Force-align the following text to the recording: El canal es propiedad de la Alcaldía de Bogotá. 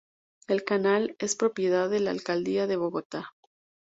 El 0.47 0.63
canal 0.63 1.15
es 1.19 1.35
propiedad 1.35 1.87
de 1.87 1.99
la 1.99 2.09
Alcaldía 2.09 2.65
de 2.65 2.75
Bogotá. 2.75 3.35